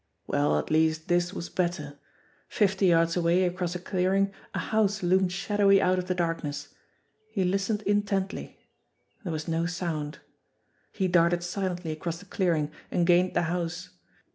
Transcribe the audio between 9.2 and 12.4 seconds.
There was no sound. He darted silently across the